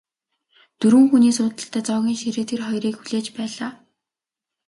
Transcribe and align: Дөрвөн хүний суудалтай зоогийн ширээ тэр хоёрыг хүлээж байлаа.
Дөрвөн 0.79 1.05
хүний 1.11 1.33
суудалтай 1.37 1.83
зоогийн 1.87 2.19
ширээ 2.21 2.45
тэр 2.49 2.61
хоёрыг 2.67 2.95
хүлээж 2.97 3.27
байлаа. 3.37 3.71